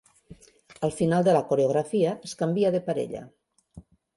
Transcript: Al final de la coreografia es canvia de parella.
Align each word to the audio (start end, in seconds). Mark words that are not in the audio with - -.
Al 0.87 0.93
final 0.99 1.27
de 1.27 1.35
la 1.35 1.43
coreografia 1.51 2.17
es 2.31 2.35
canvia 2.43 2.73
de 2.77 2.81
parella. 2.91 3.25